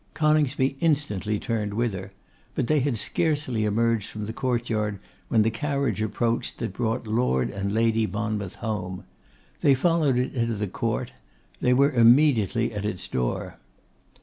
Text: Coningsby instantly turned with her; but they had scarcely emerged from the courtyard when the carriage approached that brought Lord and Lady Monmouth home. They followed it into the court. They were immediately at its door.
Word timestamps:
Coningsby 0.15 0.77
instantly 0.79 1.37
turned 1.39 1.75
with 1.75 1.93
her; 1.93 2.11
but 2.55 2.65
they 2.65 2.79
had 2.79 2.97
scarcely 2.97 3.65
emerged 3.65 4.07
from 4.09 4.25
the 4.25 4.33
courtyard 4.33 4.97
when 5.27 5.43
the 5.43 5.51
carriage 5.51 6.01
approached 6.01 6.57
that 6.57 6.73
brought 6.73 7.05
Lord 7.05 7.51
and 7.51 7.71
Lady 7.71 8.07
Monmouth 8.07 8.55
home. 8.55 9.03
They 9.59 9.75
followed 9.75 10.17
it 10.17 10.33
into 10.33 10.55
the 10.55 10.65
court. 10.65 11.11
They 11.59 11.75
were 11.75 11.91
immediately 11.91 12.73
at 12.73 12.83
its 12.83 13.07
door. 13.07 13.59